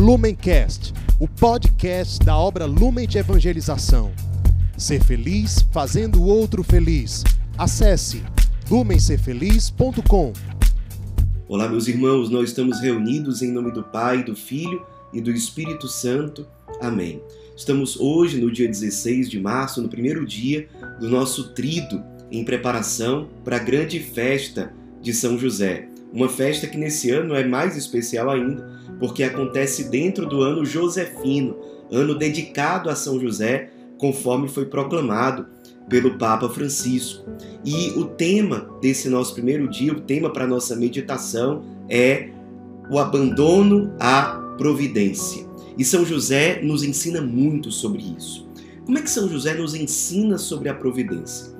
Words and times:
Lumencast, 0.00 0.94
o 1.18 1.28
podcast 1.28 2.24
da 2.24 2.34
obra 2.34 2.64
Lumen 2.64 3.06
de 3.06 3.18
Evangelização. 3.18 4.10
Ser 4.74 5.04
feliz 5.04 5.60
fazendo 5.70 6.22
o 6.22 6.24
outro 6.24 6.62
feliz. 6.64 7.22
Acesse 7.58 8.22
lumencerfeliz.com. 8.70 10.32
Olá, 11.46 11.68
meus 11.68 11.86
irmãos, 11.86 12.30
nós 12.30 12.48
estamos 12.48 12.80
reunidos 12.80 13.42
em 13.42 13.52
nome 13.52 13.72
do 13.72 13.82
Pai, 13.82 14.24
do 14.24 14.34
Filho 14.34 14.86
e 15.12 15.20
do 15.20 15.30
Espírito 15.30 15.86
Santo. 15.86 16.46
Amém. 16.80 17.20
Estamos 17.54 18.00
hoje, 18.00 18.40
no 18.40 18.50
dia 18.50 18.68
16 18.68 19.28
de 19.28 19.38
março, 19.38 19.82
no 19.82 19.88
primeiro 19.90 20.24
dia 20.24 20.66
do 20.98 21.10
nosso 21.10 21.52
trido, 21.52 22.02
em 22.32 22.42
preparação 22.42 23.28
para 23.44 23.56
a 23.56 23.62
grande 23.62 24.00
festa 24.00 24.72
de 25.02 25.12
São 25.12 25.38
José. 25.38 25.90
Uma 26.10 26.30
festa 26.30 26.66
que 26.66 26.78
nesse 26.78 27.10
ano 27.10 27.34
é 27.34 27.44
mais 27.46 27.76
especial 27.76 28.30
ainda, 28.30 28.79
porque 29.00 29.24
acontece 29.24 29.84
dentro 29.84 30.26
do 30.26 30.42
ano 30.42 30.64
josefino, 30.64 31.56
ano 31.90 32.14
dedicado 32.14 32.90
a 32.90 32.94
São 32.94 33.18
José, 33.18 33.70
conforme 33.98 34.46
foi 34.46 34.66
proclamado 34.66 35.46
pelo 35.88 36.16
Papa 36.18 36.48
Francisco. 36.48 37.24
E 37.64 37.90
o 37.98 38.04
tema 38.04 38.70
desse 38.80 39.08
nosso 39.08 39.34
primeiro 39.34 39.68
dia, 39.68 39.92
o 39.92 40.00
tema 40.00 40.30
para 40.30 40.46
nossa 40.46 40.76
meditação 40.76 41.64
é 41.88 42.28
o 42.90 42.98
abandono 42.98 43.92
à 43.98 44.54
providência. 44.56 45.44
E 45.76 45.84
São 45.84 46.04
José 46.04 46.60
nos 46.62 46.84
ensina 46.84 47.20
muito 47.20 47.72
sobre 47.72 48.02
isso. 48.16 48.48
Como 48.84 48.98
é 48.98 49.02
que 49.02 49.10
São 49.10 49.28
José 49.28 49.54
nos 49.54 49.74
ensina 49.74 50.36
sobre 50.36 50.68
a 50.68 50.74
providência? 50.74 51.52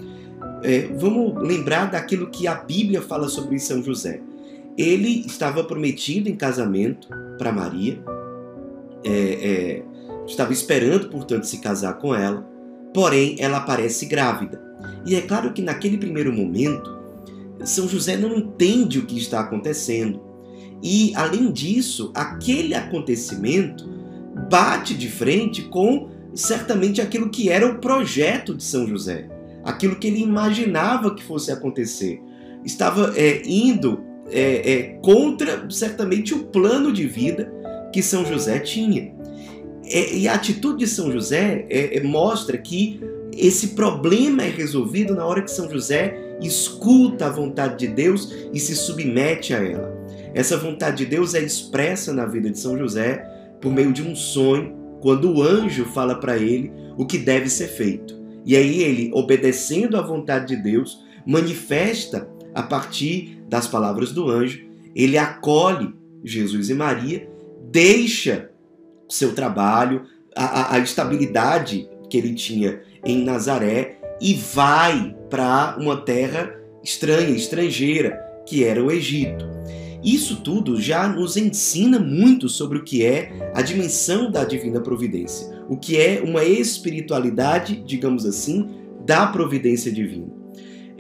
É, 0.63 0.89
vamos 0.99 1.43
lembrar 1.43 1.91
daquilo 1.91 2.31
que 2.31 2.47
a 2.47 2.55
Bíblia 2.55 3.01
fala 3.01 3.29
sobre 3.29 3.59
São 3.59 3.83
José. 3.83 4.21
Ele 4.81 5.27
estava 5.27 5.63
prometido 5.63 6.27
em 6.31 6.35
casamento 6.35 7.07
para 7.37 7.53
Maria, 7.53 8.03
é, 9.05 9.11
é, 9.11 9.83
estava 10.27 10.55
esperando, 10.55 11.11
portanto, 11.11 11.45
se 11.45 11.59
casar 11.59 11.99
com 11.99 12.15
ela, 12.15 12.49
porém 12.95 13.37
ela 13.39 13.59
aparece 13.59 14.07
grávida. 14.07 14.59
E 15.05 15.15
é 15.15 15.21
claro 15.21 15.53
que 15.53 15.61
naquele 15.61 15.99
primeiro 15.99 16.33
momento, 16.33 16.99
São 17.63 17.87
José 17.87 18.17
não 18.17 18.35
entende 18.35 18.99
o 18.99 19.05
que 19.05 19.19
está 19.19 19.41
acontecendo. 19.41 20.23
E, 20.83 21.13
além 21.15 21.53
disso, 21.53 22.11
aquele 22.15 22.73
acontecimento 22.73 23.87
bate 24.49 24.95
de 24.95 25.11
frente 25.11 25.61
com 25.65 26.09
certamente 26.35 27.03
aquilo 27.03 27.29
que 27.29 27.51
era 27.51 27.67
o 27.67 27.81
projeto 27.81 28.55
de 28.55 28.65
São 28.65 28.87
José, 28.87 29.29
aquilo 29.63 29.97
que 29.97 30.07
ele 30.07 30.23
imaginava 30.23 31.15
que 31.15 31.23
fosse 31.23 31.53
acontecer. 31.53 32.19
Estava 32.65 33.13
é, 33.15 33.43
indo 33.45 34.09
é, 34.33 34.73
é, 34.73 34.83
contra 35.03 35.69
certamente 35.71 36.35
o 36.35 36.45
plano 36.45 36.93
de 36.93 37.07
vida 37.07 37.53
que 37.93 38.03
São 38.03 38.25
José 38.25 38.59
tinha. 38.59 39.13
É, 39.85 40.15
e 40.15 40.29
a 40.29 40.35
atitude 40.35 40.85
de 40.85 40.87
São 40.87 41.11
José 41.11 41.67
é, 41.69 41.97
é, 41.97 42.03
mostra 42.03 42.57
que 42.57 43.01
esse 43.37 43.69
problema 43.69 44.43
é 44.43 44.49
resolvido 44.49 45.15
na 45.15 45.25
hora 45.25 45.43
que 45.43 45.51
São 45.51 45.71
José 45.71 46.37
escuta 46.41 47.27
a 47.27 47.31
vontade 47.31 47.87
de 47.87 47.93
Deus 47.93 48.33
e 48.53 48.61
se 48.61 48.75
submete 48.75 49.55
a 49.55 49.59
ela. 49.59 49.91
Essa 50.33 50.57
vontade 50.57 50.99
de 50.99 51.07
Deus 51.07 51.35
é 51.35 51.41
expressa 51.41 52.13
na 52.13 52.25
vida 52.25 52.51
de 52.51 52.59
São 52.59 52.79
José 52.79 53.25
por 53.61 53.73
meio 53.73 53.93
de 53.93 54.03
um 54.03 54.15
sonho, 54.15 54.75
quando 55.01 55.33
o 55.33 55.43
anjo 55.43 55.85
fala 55.87 56.15
para 56.15 56.37
ele 56.37 56.73
o 56.97 57.05
que 57.05 57.19
deve 57.19 57.49
ser 57.49 57.69
feito. 57.69 58.19
E 58.45 58.57
aí 58.57 58.83
ele, 58.83 59.11
obedecendo 59.13 59.97
à 59.97 60.03
vontade 60.03 60.55
de 60.55 60.63
Deus, 60.63 61.03
manifesta 61.27 62.29
a 62.55 62.63
partir 62.63 63.43
das 63.49 63.67
palavras 63.67 64.13
do 64.13 64.29
anjo, 64.29 64.65
ele 64.95 65.17
acolhe 65.17 65.95
Jesus 66.25 66.71
e 66.71 66.75
Maria, 66.75 67.29
deixa 67.71 68.51
seu 69.09 69.35
trabalho, 69.35 70.03
a, 70.37 70.77
a 70.77 70.79
estabilidade 70.79 71.89
que 72.09 72.17
ele 72.17 72.35
tinha 72.35 72.81
em 73.05 73.25
Nazaré 73.25 73.99
e 74.21 74.35
vai 74.35 75.17
para 75.29 75.77
uma 75.79 75.97
terra 75.97 76.55
estranha, 76.83 77.31
estrangeira, 77.31 78.19
que 78.47 78.65
era 78.65 78.83
o 78.83 78.91
Egito. 78.91 79.49
Isso 80.03 80.37
tudo 80.43 80.81
já 80.81 81.07
nos 81.09 81.37
ensina 81.37 81.99
muito 81.99 82.49
sobre 82.49 82.79
o 82.79 82.85
que 82.85 83.05
é 83.05 83.53
a 83.55 83.61
dimensão 83.61 84.31
da 84.31 84.45
divina 84.45 84.81
providência, 84.81 85.63
o 85.69 85.77
que 85.77 85.97
é 85.99 86.23
uma 86.25 86.43
espiritualidade, 86.43 87.83
digamos 87.85 88.25
assim, 88.25 88.69
da 89.05 89.27
providência 89.27 89.93
divina. 89.93 90.40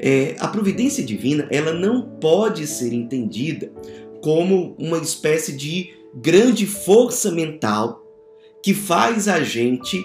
É, 0.02 0.34
a 0.40 0.48
providência 0.48 1.04
divina 1.04 1.46
ela 1.50 1.74
não 1.74 2.00
pode 2.02 2.66
ser 2.66 2.90
entendida 2.94 3.70
como 4.22 4.74
uma 4.78 4.96
espécie 4.96 5.52
de 5.52 5.90
grande 6.14 6.66
força 6.66 7.30
mental 7.30 8.02
que 8.62 8.72
faz 8.72 9.28
a 9.28 9.42
gente 9.42 10.02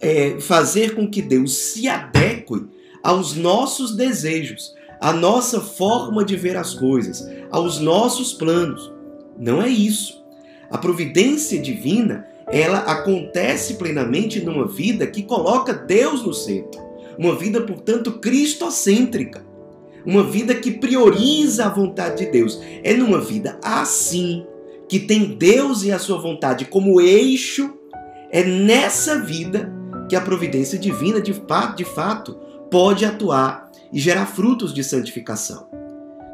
é, 0.00 0.38
fazer 0.38 0.94
com 0.94 1.08
que 1.08 1.22
Deus 1.22 1.56
se 1.56 1.88
adeque 1.88 2.66
aos 3.02 3.34
nossos 3.34 3.96
desejos, 3.96 4.74
à 5.00 5.12
nossa 5.12 5.60
forma 5.60 6.24
de 6.24 6.36
ver 6.36 6.56
as 6.56 6.74
coisas, 6.74 7.26
aos 7.50 7.80
nossos 7.80 8.34
planos. 8.34 8.92
Não 9.38 9.62
é 9.62 9.68
isso. 9.68 10.22
A 10.70 10.76
providência 10.76 11.58
divina, 11.58 12.26
ela 12.48 12.80
acontece 12.80 13.74
plenamente 13.74 14.40
numa 14.40 14.66
vida 14.66 15.06
que 15.06 15.22
coloca 15.22 15.72
Deus 15.72 16.22
no 16.22 16.34
centro. 16.34 16.87
Uma 17.18 17.34
vida, 17.34 17.60
portanto, 17.60 18.12
cristocêntrica. 18.12 19.44
Uma 20.06 20.22
vida 20.22 20.54
que 20.54 20.70
prioriza 20.70 21.66
a 21.66 21.68
vontade 21.68 22.24
de 22.24 22.30
Deus. 22.30 22.60
É 22.84 22.94
numa 22.94 23.20
vida 23.20 23.58
assim, 23.62 24.46
que 24.88 25.00
tem 25.00 25.36
Deus 25.36 25.82
e 25.82 25.92
a 25.92 25.98
sua 25.98 26.18
vontade 26.18 26.64
como 26.64 27.00
eixo, 27.00 27.74
é 28.30 28.44
nessa 28.44 29.18
vida 29.18 29.72
que 30.08 30.16
a 30.16 30.20
providência 30.20 30.78
divina, 30.78 31.20
de 31.20 31.34
fato, 31.34 31.76
de 31.76 31.84
fato, 31.84 32.38
pode 32.70 33.04
atuar 33.04 33.70
e 33.92 33.98
gerar 33.98 34.26
frutos 34.26 34.72
de 34.72 34.84
santificação. 34.84 35.68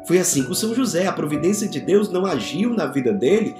Foi 0.07 0.19
assim 0.19 0.43
com 0.43 0.53
São 0.53 0.73
José. 0.75 1.07
A 1.07 1.11
providência 1.11 1.67
de 1.67 1.79
Deus 1.79 2.09
não 2.09 2.25
agiu 2.25 2.69
na 2.69 2.85
vida 2.85 3.11
dele 3.11 3.55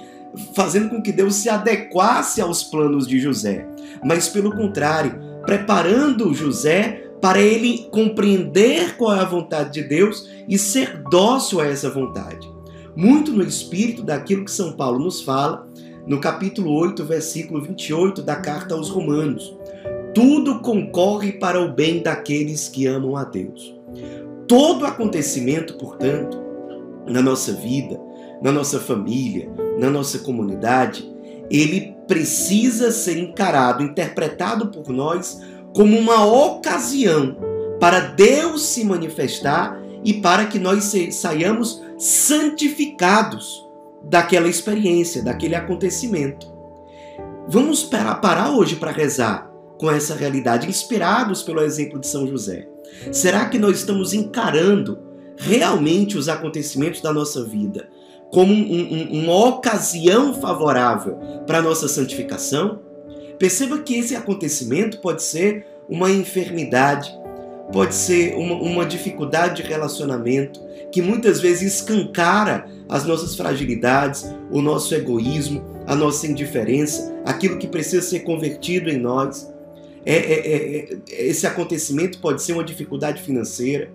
fazendo 0.54 0.90
com 0.90 1.02
que 1.02 1.12
Deus 1.12 1.36
se 1.36 1.48
adequasse 1.48 2.40
aos 2.40 2.62
planos 2.62 3.06
de 3.06 3.18
José, 3.18 3.66
mas 4.04 4.28
pelo 4.28 4.54
contrário, 4.54 5.18
preparando 5.44 6.34
José 6.34 7.05
para 7.26 7.40
ele 7.40 7.88
compreender 7.90 8.96
qual 8.96 9.12
é 9.12 9.18
a 9.18 9.24
vontade 9.24 9.72
de 9.72 9.88
Deus 9.88 10.30
e 10.46 10.56
ser 10.56 11.02
dócil 11.10 11.60
a 11.60 11.66
essa 11.66 11.90
vontade. 11.90 12.48
Muito 12.94 13.32
no 13.32 13.42
espírito 13.42 14.04
daquilo 14.04 14.44
que 14.44 14.50
São 14.52 14.74
Paulo 14.74 15.00
nos 15.00 15.22
fala 15.22 15.66
no 16.06 16.20
capítulo 16.20 16.70
8, 16.70 17.04
versículo 17.04 17.60
28 17.60 18.22
da 18.22 18.36
carta 18.36 18.76
aos 18.76 18.88
Romanos. 18.88 19.58
Tudo 20.14 20.60
concorre 20.60 21.32
para 21.32 21.60
o 21.60 21.74
bem 21.74 22.00
daqueles 22.00 22.68
que 22.68 22.86
amam 22.86 23.16
a 23.16 23.24
Deus. 23.24 23.74
Todo 24.46 24.86
acontecimento, 24.86 25.74
portanto, 25.78 26.40
na 27.08 27.20
nossa 27.20 27.52
vida, 27.54 27.98
na 28.40 28.52
nossa 28.52 28.78
família, 28.78 29.50
na 29.80 29.90
nossa 29.90 30.20
comunidade, 30.20 31.12
ele 31.50 31.92
precisa 32.06 32.92
ser 32.92 33.18
encarado, 33.18 33.82
interpretado 33.82 34.68
por 34.68 34.90
nós 34.90 35.40
como 35.76 35.98
uma 35.98 36.24
ocasião 36.24 37.36
para 37.78 38.00
Deus 38.00 38.64
se 38.64 38.82
manifestar 38.82 39.78
e 40.02 40.14
para 40.14 40.46
que 40.46 40.58
nós 40.58 40.90
saiamos 41.10 41.82
santificados 41.98 43.62
daquela 44.02 44.48
experiência, 44.48 45.22
daquele 45.22 45.54
acontecimento. 45.54 46.50
Vamos 47.46 47.82
parar 47.82 48.52
hoje 48.52 48.76
para 48.76 48.90
rezar 48.90 49.52
com 49.78 49.90
essa 49.90 50.14
realidade, 50.14 50.66
inspirados 50.66 51.42
pelo 51.42 51.60
exemplo 51.60 52.00
de 52.00 52.06
São 52.06 52.26
José. 52.26 52.66
Será 53.12 53.44
que 53.44 53.58
nós 53.58 53.76
estamos 53.76 54.14
encarando 54.14 54.98
realmente 55.36 56.16
os 56.16 56.30
acontecimentos 56.30 57.02
da 57.02 57.12
nossa 57.12 57.44
vida 57.44 57.86
como 58.32 58.50
um, 58.50 59.10
um, 59.12 59.22
uma 59.24 59.46
ocasião 59.46 60.32
favorável 60.40 61.18
para 61.46 61.58
a 61.58 61.62
nossa 61.62 61.86
santificação? 61.86 62.85
Perceba 63.38 63.78
que 63.78 63.94
esse 63.94 64.14
acontecimento 64.14 64.98
pode 64.98 65.22
ser 65.22 65.66
uma 65.88 66.10
enfermidade, 66.10 67.12
pode 67.72 67.94
ser 67.94 68.34
uma, 68.34 68.54
uma 68.54 68.86
dificuldade 68.86 69.62
de 69.62 69.68
relacionamento 69.68 70.60
que 70.90 71.02
muitas 71.02 71.40
vezes 71.40 71.74
escancara 71.74 72.66
as 72.88 73.04
nossas 73.04 73.34
fragilidades, 73.34 74.24
o 74.50 74.62
nosso 74.62 74.94
egoísmo, 74.94 75.62
a 75.86 75.94
nossa 75.94 76.26
indiferença, 76.26 77.14
aquilo 77.24 77.58
que 77.58 77.66
precisa 77.66 78.02
ser 78.02 78.20
convertido 78.20 78.88
em 78.88 78.98
nós. 78.98 79.52
É, 80.04 80.14
é, 80.14 80.32
é, 80.32 80.98
é, 81.10 81.26
esse 81.26 81.46
acontecimento 81.46 82.18
pode 82.20 82.42
ser 82.42 82.52
uma 82.52 82.64
dificuldade 82.64 83.22
financeira. 83.22 83.90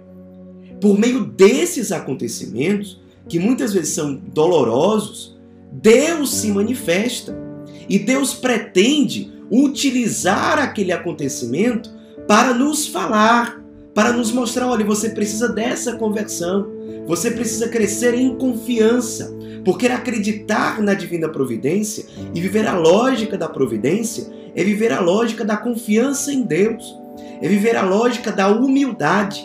Por 0.79 0.97
meio 0.97 1.25
desses 1.25 1.91
acontecimentos, 1.91 2.99
que 3.27 3.39
muitas 3.39 3.73
vezes 3.73 3.94
são 3.94 4.15
dolorosos, 4.15 5.39
Deus 5.71 6.33
se 6.33 6.49
manifesta. 6.49 7.50
E 7.91 7.99
Deus 7.99 8.33
pretende 8.33 9.29
utilizar 9.51 10.57
aquele 10.59 10.93
acontecimento 10.93 11.91
para 12.25 12.53
nos 12.53 12.88
falar, 12.88 13.61
para 13.93 14.13
nos 14.13 14.31
mostrar: 14.31 14.69
olha, 14.69 14.85
você 14.85 15.09
precisa 15.09 15.49
dessa 15.49 15.97
conversão, 15.97 16.71
Você 17.05 17.29
precisa 17.29 17.67
crescer 17.67 18.13
em 18.13 18.33
confiança, 18.38 19.35
porque 19.65 19.88
acreditar 19.88 20.81
na 20.81 20.93
divina 20.93 21.27
providência 21.27 22.05
e 22.33 22.39
viver 22.39 22.65
a 22.65 22.77
lógica 22.77 23.38
da 23.38 23.49
providência 23.49 24.25
é 24.55 24.63
viver 24.63 24.94
a 24.94 25.01
lógica 25.01 25.44
da 25.44 25.57
confiança 25.57 26.31
em 26.31 26.44
Deus, 26.44 26.97
é 27.41 27.47
viver 27.49 27.75
a 27.75 27.81
lógica 27.83 28.31
da 28.31 28.47
humildade, 28.47 29.44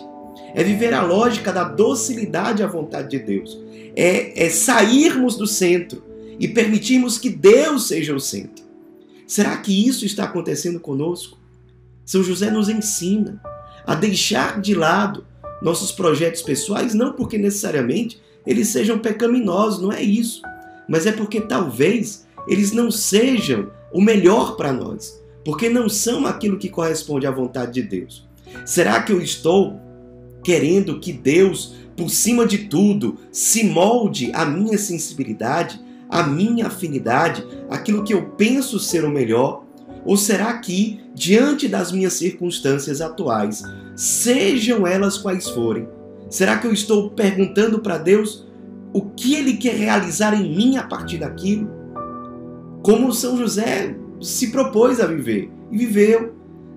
é 0.54 0.62
viver 0.62 0.94
a 0.94 1.02
lógica 1.02 1.52
da 1.52 1.64
docilidade 1.64 2.62
à 2.62 2.68
vontade 2.68 3.10
de 3.10 3.18
Deus, 3.18 3.58
é, 3.96 4.46
é 4.46 4.48
sairmos 4.50 5.36
do 5.36 5.48
centro 5.48 6.05
e 6.38 6.48
permitirmos 6.48 7.18
que 7.18 7.30
Deus 7.30 7.88
seja 7.88 8.14
o 8.14 8.20
centro. 8.20 8.64
Será 9.26 9.56
que 9.56 9.86
isso 9.86 10.04
está 10.04 10.24
acontecendo 10.24 10.78
conosco? 10.78 11.38
São 12.04 12.22
José 12.22 12.50
nos 12.50 12.68
ensina 12.68 13.40
a 13.86 13.94
deixar 13.94 14.60
de 14.60 14.74
lado 14.74 15.24
nossos 15.60 15.90
projetos 15.90 16.42
pessoais, 16.42 16.94
não 16.94 17.12
porque 17.12 17.38
necessariamente 17.38 18.20
eles 18.46 18.68
sejam 18.68 18.98
pecaminosos, 18.98 19.82
não 19.82 19.92
é 19.92 20.02
isso, 20.02 20.42
mas 20.88 21.06
é 21.06 21.12
porque 21.12 21.40
talvez 21.40 22.26
eles 22.46 22.72
não 22.72 22.90
sejam 22.90 23.70
o 23.92 24.00
melhor 24.00 24.56
para 24.56 24.72
nós, 24.72 25.20
porque 25.44 25.68
não 25.68 25.88
são 25.88 26.26
aquilo 26.26 26.58
que 26.58 26.68
corresponde 26.68 27.26
à 27.26 27.30
vontade 27.30 27.72
de 27.72 27.82
Deus. 27.82 28.26
Será 28.64 29.02
que 29.02 29.12
eu 29.12 29.20
estou 29.20 29.80
querendo 30.44 31.00
que 31.00 31.12
Deus, 31.12 31.74
por 31.96 32.08
cima 32.08 32.46
de 32.46 32.58
tudo, 32.68 33.18
se 33.32 33.64
molde 33.64 34.30
a 34.32 34.44
minha 34.44 34.78
sensibilidade, 34.78 35.80
a 36.08 36.22
minha 36.22 36.66
afinidade, 36.66 37.44
aquilo 37.70 38.04
que 38.04 38.14
eu 38.14 38.30
penso 38.30 38.78
ser 38.78 39.04
o 39.04 39.10
melhor? 39.10 39.64
Ou 40.04 40.16
será 40.16 40.56
que, 40.58 41.00
diante 41.14 41.66
das 41.66 41.90
minhas 41.90 42.12
circunstâncias 42.12 43.00
atuais, 43.00 43.62
sejam 43.96 44.86
elas 44.86 45.18
quais 45.18 45.48
forem, 45.48 45.88
será 46.30 46.58
que 46.58 46.66
eu 46.66 46.72
estou 46.72 47.10
perguntando 47.10 47.80
para 47.80 47.98
Deus 47.98 48.46
o 48.92 49.02
que 49.02 49.34
Ele 49.34 49.54
quer 49.54 49.74
realizar 49.74 50.32
em 50.32 50.54
mim 50.54 50.76
a 50.76 50.84
partir 50.84 51.18
daquilo? 51.18 51.68
Como 52.82 53.12
São 53.12 53.36
José 53.36 53.96
se 54.20 54.52
propôs 54.52 55.00
a 55.00 55.06
viver 55.06 55.50
e 55.70 55.76
viveu, 55.76 56.34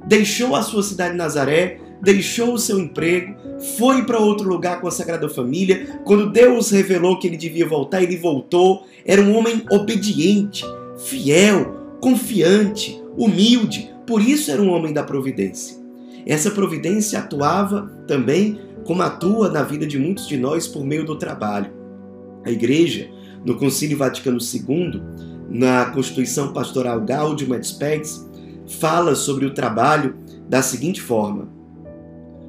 deixou 0.08 0.56
a 0.56 0.64
sua 0.64 0.82
cidade 0.82 1.12
de 1.12 1.18
Nazaré, 1.18 1.80
deixou 2.02 2.54
o 2.54 2.60
seu 2.60 2.80
emprego, 2.80 3.36
foi 3.78 4.04
para 4.04 4.20
outro 4.20 4.48
lugar 4.48 4.80
com 4.80 4.88
a 4.88 4.92
Sagrada 4.92 5.28
Família. 5.30 6.00
Quando 6.06 6.32
Deus 6.32 6.72
revelou 6.72 7.20
que 7.20 7.28
ele 7.28 7.38
devia 7.38 7.68
voltar, 7.68 8.02
ele 8.02 8.18
voltou. 8.18 8.86
Era 9.06 9.22
um 9.22 9.36
homem 9.36 9.64
obediente, 9.70 10.64
fiel, 10.98 11.98
confiante, 12.00 13.02
humilde, 13.18 13.94
por 14.08 14.22
isso 14.22 14.50
era 14.50 14.62
um 14.62 14.70
homem 14.70 14.94
da 14.94 15.04
providência. 15.04 15.78
Essa 16.26 16.52
providência 16.52 17.20
atuava 17.20 17.92
também 18.08 18.60
como 18.86 19.02
atua 19.02 19.50
na 19.50 19.64
vida 19.64 19.86
de 19.86 20.00
muitos 20.00 20.28
de 20.28 20.38
nós 20.38 20.68
por 20.68 20.84
meio 20.84 21.06
do 21.06 21.16
trabalho. 21.16 21.72
A 22.46 22.52
Igreja, 22.52 23.10
no 23.46 23.56
Concílio 23.56 23.98
Vaticano 23.98 24.40
II, 24.40 25.02
na 25.50 25.86
Constituição 25.88 26.54
Pastoral 26.54 27.02
Gaudium 27.02 27.54
et 27.56 27.66
Spes, 27.66 28.28
fala 28.80 29.16
sobre 29.16 29.46
o 29.46 29.54
trabalho 29.54 30.16
da 30.48 30.62
seguinte 30.62 31.02
forma: 31.02 31.50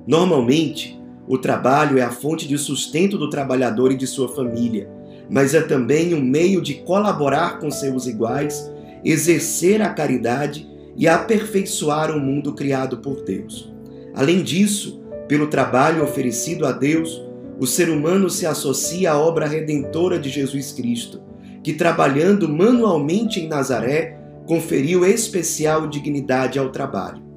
Normalmente, 0.06 1.00
o 1.28 1.38
trabalho 1.38 1.98
é 1.98 2.02
a 2.02 2.10
fonte 2.10 2.48
de 2.48 2.58
sustento 2.58 3.16
do 3.16 3.30
trabalhador 3.30 3.92
e 3.92 3.96
de 3.96 4.06
sua 4.06 4.28
família, 4.28 4.90
mas 5.28 5.54
é 5.54 5.60
também 5.60 6.14
um 6.14 6.20
meio 6.20 6.60
de 6.60 6.74
colaborar 6.74 7.58
com 7.58 7.70
seus 7.70 8.06
iguais 8.06 8.70
exercer 9.04 9.80
a 9.80 9.90
caridade 9.90 10.68
e 10.96 11.08
aperfeiçoar 11.08 12.10
o 12.10 12.20
mundo 12.20 12.52
criado 12.52 12.98
por 12.98 13.22
Deus. 13.22 13.72
Além 14.14 14.42
disso, 14.42 15.00
pelo 15.28 15.46
trabalho 15.46 16.02
oferecido 16.02 16.66
a 16.66 16.72
Deus, 16.72 17.22
o 17.58 17.66
ser 17.66 17.88
humano 17.88 18.28
se 18.28 18.46
associa 18.46 19.12
à 19.12 19.18
obra 19.18 19.46
redentora 19.46 20.18
de 20.18 20.28
Jesus 20.28 20.72
Cristo, 20.72 21.22
que 21.62 21.74
trabalhando 21.74 22.48
manualmente 22.48 23.38
em 23.38 23.48
Nazaré, 23.48 24.18
conferiu 24.46 25.04
especial 25.04 25.86
dignidade 25.86 26.58
ao 26.58 26.70
trabalho. 26.70 27.29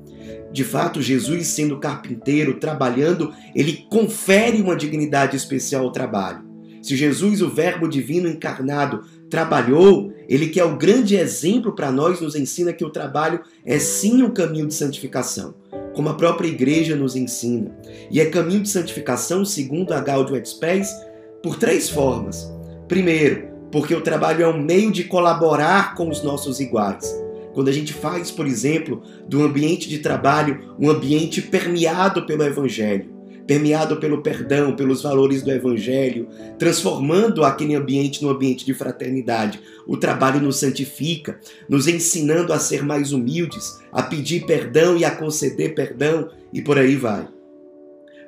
De 0.54 0.64
fato, 0.64 1.02
Jesus, 1.02 1.48
sendo 1.48 1.80
carpinteiro, 1.80 2.60
trabalhando, 2.60 3.34
ele 3.56 3.88
confere 3.90 4.62
uma 4.62 4.76
dignidade 4.76 5.36
especial 5.36 5.84
ao 5.84 5.92
trabalho. 5.92 6.44
Se 6.80 6.96
Jesus, 6.96 7.42
o 7.42 7.50
Verbo 7.50 7.88
divino 7.88 8.30
encarnado, 8.30 9.02
trabalhou, 9.32 10.14
ele 10.30 10.50
que 10.50 10.60
é 10.60 10.64
o 10.64 10.78
grande 10.78 11.16
exemplo 11.16 11.74
para 11.74 11.92
nós, 11.92 12.22
nos 12.22 12.36
ensina 12.36 12.72
que 12.72 12.86
o 12.86 12.92
trabalho 12.92 13.40
é 13.66 13.80
sim 13.80 14.22
um 14.22 14.30
caminho 14.30 14.68
de 14.68 14.76
santificação, 14.76 15.56
como 15.96 16.10
a 16.10 16.14
própria 16.14 16.50
igreja 16.50 16.96
nos 16.96 17.16
ensina. 17.16 17.72
E 18.12 18.22
é 18.22 18.26
caminho 18.28 18.62
de 18.62 18.70
santificação, 18.70 19.44
segundo 19.44 19.92
a 19.92 20.00
Gaudium 20.00 20.36
et 20.36 20.48
Spes, 20.48 20.94
por 21.42 21.58
três 21.58 21.90
formas. 21.90 22.54
Primeiro, 22.88 23.48
porque 23.72 23.96
o 23.96 24.02
trabalho 24.02 24.44
é 24.44 24.48
um 24.48 24.62
meio 24.62 24.92
de 24.92 25.06
colaborar 25.06 25.96
com 25.96 26.10
os 26.10 26.22
nossos 26.22 26.60
iguais. 26.60 27.23
Quando 27.54 27.68
a 27.68 27.72
gente 27.72 27.94
faz, 27.94 28.32
por 28.32 28.48
exemplo, 28.48 29.02
do 29.28 29.44
ambiente 29.44 29.88
de 29.88 30.00
trabalho 30.00 30.76
um 30.80 30.90
ambiente 30.90 31.42
permeado 31.42 32.26
pelo 32.26 32.44
Evangelho, 32.44 33.14
permeado 33.46 33.98
pelo 33.98 34.22
perdão, 34.22 34.76
pelos 34.76 35.02
valores 35.02 35.42
do 35.44 35.52
Evangelho, 35.52 36.28
transformando 36.58 37.44
aquele 37.44 37.76
ambiente 37.76 38.24
num 38.24 38.30
ambiente 38.30 38.66
de 38.66 38.74
fraternidade. 38.74 39.60
O 39.86 39.98
trabalho 39.98 40.42
nos 40.42 40.58
santifica, 40.58 41.40
nos 41.68 41.88
ensinando 41.88 42.54
a 42.54 42.60
ser 42.60 42.84
mais 42.84 43.12
humildes, 43.12 43.80
a 43.92 44.02
pedir 44.02 44.46
perdão 44.46 44.98
e 44.98 45.06
a 45.06 45.12
conceder 45.12 45.76
perdão, 45.76 46.30
e 46.54 46.62
por 46.62 46.78
aí 46.78 46.96
vai. 46.96 47.28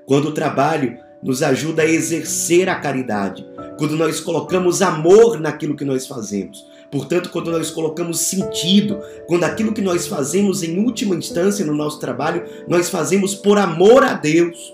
Quando 0.05 0.29
o 0.29 0.33
trabalho 0.33 0.97
nos 1.21 1.41
ajuda 1.41 1.81
a 1.81 1.89
exercer 1.89 2.69
a 2.69 2.75
caridade, 2.75 3.45
quando 3.77 3.95
nós 3.95 4.19
colocamos 4.19 4.81
amor 4.81 5.39
naquilo 5.39 5.75
que 5.75 5.85
nós 5.85 6.07
fazemos. 6.07 6.65
Portanto, 6.91 7.29
quando 7.29 7.51
nós 7.51 7.71
colocamos 7.71 8.19
sentido, 8.19 8.99
quando 9.27 9.43
aquilo 9.43 9.73
que 9.73 9.81
nós 9.81 10.07
fazemos 10.07 10.63
em 10.63 10.79
última 10.79 11.15
instância 11.15 11.65
no 11.65 11.75
nosso 11.75 11.99
trabalho, 11.99 12.43
nós 12.67 12.89
fazemos 12.89 13.35
por 13.35 13.57
amor 13.57 14.03
a 14.03 14.13
Deus 14.13 14.73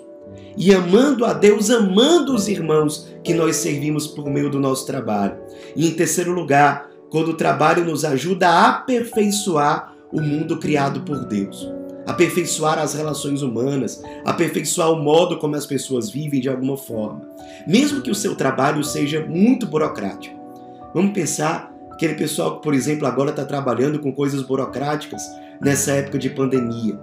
e 0.58 0.74
amando 0.74 1.26
a 1.26 1.34
Deus, 1.34 1.70
amando 1.70 2.36
os 2.36 2.48
irmãos 2.48 3.08
que 3.24 3.34
nós 3.34 3.56
servimos 3.56 4.08
por 4.08 4.30
meio 4.30 4.50
do 4.50 4.60
nosso 4.60 4.86
trabalho. 4.86 5.38
E 5.76 5.88
em 5.88 5.92
terceiro 5.92 6.32
lugar, 6.32 6.90
quando 7.10 7.30
o 7.30 7.36
trabalho 7.36 7.86
nos 7.86 8.06
ajuda 8.06 8.48
a 8.48 8.70
aperfeiçoar 8.70 9.94
o 10.12 10.22
mundo 10.22 10.58
criado 10.58 11.02
por 11.02 11.26
Deus, 11.26 11.70
aperfeiçoar 12.06 12.80
as 12.80 12.94
relações 12.94 13.42
humanas, 13.42 14.02
aperfeiçoar 14.26 14.92
o 14.92 15.02
modo 15.02 15.38
como 15.38 15.56
as 15.56 15.66
pessoas 15.66 16.10
vivem 16.10 16.42
de 16.42 16.50
alguma 16.50 16.78
forma, 16.78 17.22
mesmo 17.68 18.02
que 18.02 18.12
o 18.12 18.16
seu 18.16 18.36
trabalho 18.36 18.84
seja 18.84 19.26
muito 19.26 19.66
burocrático. 19.68 20.40
Vamos 20.94 21.14
pensar 21.14 21.72
aquele 21.92 22.16
pessoal 22.16 22.58
que, 22.58 22.64
por 22.64 22.74
exemplo, 22.74 23.08
agora 23.08 23.30
está 23.30 23.46
trabalhando 23.46 24.00
com 24.00 24.12
coisas 24.12 24.42
burocráticas 24.42 25.22
nessa 25.62 25.92
época 25.92 26.18
de 26.18 26.30
pandemia. 26.30 27.00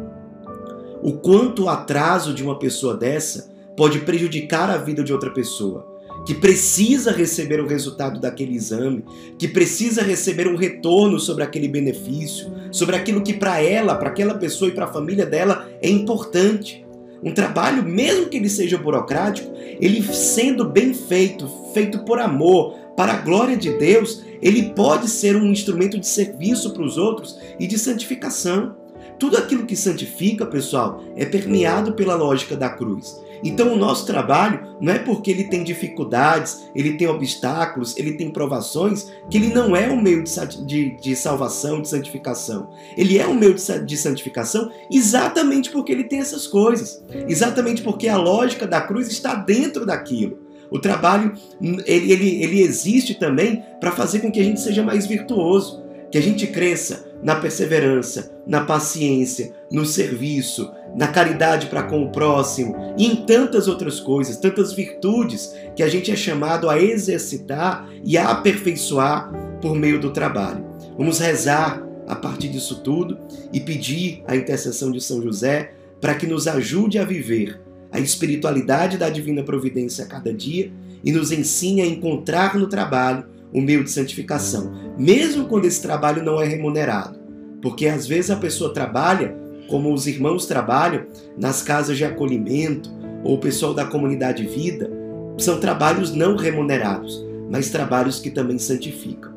O 1.03 1.13
quanto 1.13 1.65
o 1.65 1.69
atraso 1.69 2.35
de 2.35 2.43
uma 2.43 2.59
pessoa 2.59 2.97
dessa 2.97 3.51
pode 3.77 4.01
prejudicar 4.01 4.69
a 4.69 4.77
vida 4.77 5.05
de 5.05 5.13
outra 5.13 5.31
pessoa, 5.31 5.88
que 6.29 6.35
precisa 6.35 7.11
receber 7.11 7.59
o 7.59 7.67
resultado 7.67 8.21
daquele 8.21 8.55
exame, 8.55 9.03
que 9.39 9.49
precisa 9.49 10.03
receber 10.03 10.47
um 10.47 10.57
retorno 10.57 11.19
sobre 11.19 11.43
aquele 11.43 11.67
benefício, 11.67 12.53
sobre 12.71 12.97
aquilo 12.97 13.23
que 13.23 13.33
para 13.33 13.63
ela, 13.63 13.97
para 13.97 14.11
aquela 14.11 14.35
pessoa 14.35 14.69
e 14.69 14.75
para 14.75 14.85
a 14.85 14.93
família 14.93 15.25
dela 15.25 15.67
é 15.81 15.89
importante. 15.89 16.85
Um 17.23 17.33
trabalho, 17.33 17.83
mesmo 17.83 18.27
que 18.27 18.37
ele 18.37 18.51
seja 18.51 18.77
burocrático, 18.77 19.51
ele 19.81 20.03
sendo 20.03 20.67
bem 20.67 20.93
feito, 20.93 21.49
feito 21.73 22.01
por 22.01 22.19
amor, 22.19 22.75
para 22.95 23.15
a 23.15 23.21
glória 23.23 23.57
de 23.57 23.79
Deus, 23.79 24.23
ele 24.43 24.75
pode 24.75 25.09
ser 25.09 25.35
um 25.35 25.47
instrumento 25.47 25.99
de 25.99 26.07
serviço 26.07 26.75
para 26.75 26.83
os 26.83 26.99
outros 26.99 27.39
e 27.59 27.67
de 27.67 27.79
santificação. 27.79 28.77
Tudo 29.19 29.39
aquilo 29.39 29.65
que 29.65 29.75
santifica, 29.75 30.45
pessoal, 30.45 31.03
é 31.17 31.25
permeado 31.25 31.95
pela 31.95 32.17
lógica 32.17 32.55
da 32.55 32.69
cruz. 32.69 33.17
Então, 33.43 33.73
o 33.73 33.77
nosso 33.77 34.07
trabalho 34.07 34.77
não 34.81 34.93
é 34.93 34.99
porque 34.99 35.31
ele 35.31 35.45
tem 35.45 35.63
dificuldades, 35.63 36.69
ele 36.75 36.95
tem 36.95 37.07
obstáculos, 37.07 37.97
ele 37.97 38.13
tem 38.13 38.31
provações, 38.31 39.11
que 39.31 39.39
ele 39.39 39.53
não 39.53 39.77
é 39.77 39.89
um 39.89 40.01
meio 40.01 40.23
de, 40.23 40.65
de, 40.65 40.97
de 40.97 41.17
salvação, 41.17 41.81
de 41.81 41.89
santificação. 41.89 42.71
Ele 42.97 43.19
é 43.19 43.27
um 43.27 43.35
meio 43.35 43.55
de, 43.55 43.85
de 43.85 43.97
santificação 43.97 44.71
exatamente 44.91 45.71
porque 45.71 45.93
ele 45.93 46.05
tem 46.05 46.21
essas 46.21 46.47
coisas. 46.47 47.03
Exatamente 47.29 47.83
porque 47.83 48.09
a 48.09 48.17
lógica 48.17 48.67
da 48.67 48.81
cruz 48.81 49.09
está 49.09 49.35
dentro 49.35 49.87
daquilo. 49.87 50.49
O 50.71 50.79
trabalho, 50.79 51.33
ele, 51.61 52.13
ele, 52.13 52.43
ele 52.43 52.61
existe 52.61 53.15
também 53.15 53.65
para 53.81 53.93
fazer 53.93 54.21
com 54.21 54.31
que 54.31 54.41
a 54.41 54.45
gente 54.45 54.61
seja 54.61 54.83
mais 54.83 55.07
virtuoso, 55.07 55.83
que 56.11 56.19
a 56.19 56.23
gente 56.23 56.47
cresça 56.47 57.07
na 57.23 57.35
perseverança, 57.37 58.31
na 58.47 58.65
paciência, 58.65 59.53
no 59.71 59.85
serviço, 59.85 60.71
na 60.95 61.09
caridade 61.09 61.67
para 61.67 61.83
com 61.83 62.03
o 62.03 62.11
próximo 62.11 62.75
e 62.97 63.07
em 63.07 63.17
tantas 63.17 63.69
outras 63.69 64.01
coisas, 64.01 64.37
tantas 64.37 64.73
virtudes 64.73 65.55
que 65.77 65.83
a 65.83 65.89
gente 65.89 66.11
é 66.11 66.17
chamado 66.17 66.69
a 66.69 66.81
exercitar 66.81 67.89
e 68.05 68.17
a 68.17 68.31
aperfeiçoar 68.31 69.31
por 69.61 69.75
meio 69.75 70.01
do 70.01 70.11
trabalho. 70.11 70.65
Vamos 70.97 71.19
rezar 71.19 71.83
a 72.07 72.17
partir 72.17 72.49
disso 72.49 72.81
tudo 72.83 73.19
e 73.53 73.61
pedir 73.61 74.23
a 74.27 74.35
intercessão 74.35 74.91
de 74.91 75.01
São 75.01 75.23
José 75.23 75.73
para 76.01 76.15
que 76.15 76.27
nos 76.27 76.47
ajude 76.47 76.99
a 76.99 77.05
viver 77.05 77.61
a 77.91 77.99
espiritualidade 77.99 78.99
da 78.99 79.09
divina 79.09 79.43
providência 79.43 80.05
a 80.05 80.09
cada 80.09 80.33
dia 80.33 80.73
e 81.03 81.13
nos 81.13 81.33
ensine 81.33 81.81
a 81.81 81.87
encontrar 81.87 82.57
no 82.57 82.67
trabalho 82.67 83.25
o 83.53 83.61
meio 83.61 83.83
de 83.83 83.91
santificação, 83.91 84.95
mesmo 84.99 85.47
quando 85.47 85.65
esse 85.65 85.81
trabalho 85.81 86.23
não 86.23 86.41
é 86.41 86.47
remunerado. 86.47 87.19
Porque 87.63 87.87
às 87.87 88.07
vezes 88.07 88.31
a 88.31 88.37
pessoa 88.37 88.75
trabalha, 88.75 89.35
como 89.69 89.93
os 89.93 90.07
irmãos 90.07 90.47
trabalham, 90.47 91.07
nas 91.37 91.63
casas 91.63 91.97
de 91.97 92.05
acolhimento 92.05 92.91
ou 93.23 93.35
o 93.35 93.41
pessoal 93.41 93.75
da 93.75 93.85
comunidade 93.85 94.47
vida, 94.47 94.91
são 95.37 95.61
trabalhos 95.61 96.13
não 96.13 96.37
remunerados, 96.37 97.25
mas 97.51 97.71
trabalhos 97.71 98.19
que 98.19 98.31
também 98.31 98.59
santificam. 98.59 99.33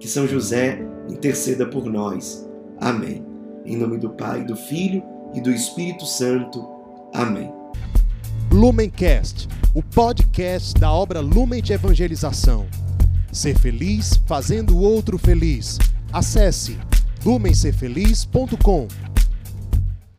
Que 0.00 0.08
São 0.08 0.26
José 0.26 0.80
interceda 1.08 1.66
por 1.66 1.86
nós. 1.86 2.48
Amém. 2.80 3.24
Em 3.64 3.76
nome 3.76 3.98
do 3.98 4.10
Pai, 4.10 4.44
do 4.44 4.56
Filho 4.56 5.02
e 5.34 5.40
do 5.40 5.50
Espírito 5.50 6.04
Santo. 6.04 6.66
Amém. 7.14 7.52
Lumencast, 8.50 9.48
o 9.74 9.82
podcast 9.82 10.74
da 10.74 10.90
obra 10.90 11.20
Lumen 11.20 11.62
de 11.62 11.72
Evangelização. 11.72 12.66
Ser 13.32 13.58
feliz 13.58 14.20
fazendo 14.26 14.76
o 14.76 14.80
outro 14.80 15.18
feliz. 15.18 15.78
Acesse 16.12 16.78
lumencerfeliz.com. 17.24 18.88